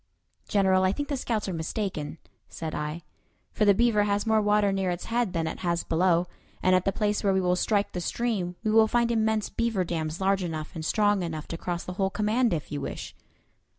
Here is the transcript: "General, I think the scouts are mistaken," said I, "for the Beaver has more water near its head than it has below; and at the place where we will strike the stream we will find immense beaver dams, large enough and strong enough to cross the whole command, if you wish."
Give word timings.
"General, 0.47 0.81
I 0.83 0.93
think 0.93 1.09
the 1.09 1.15
scouts 1.15 1.47
are 1.47 1.53
mistaken," 1.53 2.17
said 2.49 2.73
I, 2.73 3.03
"for 3.51 3.65
the 3.65 3.75
Beaver 3.75 4.05
has 4.05 4.25
more 4.25 4.41
water 4.41 4.71
near 4.71 4.89
its 4.89 5.05
head 5.05 5.33
than 5.33 5.45
it 5.45 5.59
has 5.59 5.83
below; 5.83 6.25
and 6.63 6.73
at 6.75 6.85
the 6.85 6.91
place 6.91 7.23
where 7.23 7.35
we 7.35 7.39
will 7.39 7.55
strike 7.55 7.91
the 7.91 8.01
stream 8.01 8.55
we 8.63 8.71
will 8.71 8.87
find 8.87 9.11
immense 9.11 9.49
beaver 9.49 9.83
dams, 9.83 10.19
large 10.19 10.41
enough 10.43 10.71
and 10.73 10.83
strong 10.83 11.21
enough 11.21 11.47
to 11.49 11.55
cross 11.55 11.83
the 11.83 11.93
whole 12.01 12.09
command, 12.09 12.51
if 12.51 12.71
you 12.71 12.81
wish." 12.81 13.13